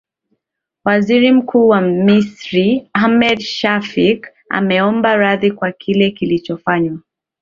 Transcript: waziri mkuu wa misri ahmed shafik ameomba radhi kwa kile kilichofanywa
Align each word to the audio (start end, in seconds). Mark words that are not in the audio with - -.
waziri 0.83 1.31
mkuu 1.31 1.67
wa 1.67 1.81
misri 1.81 2.89
ahmed 2.93 3.39
shafik 3.39 4.27
ameomba 4.49 5.15
radhi 5.15 5.51
kwa 5.51 5.71
kile 5.71 6.11
kilichofanywa 6.11 6.99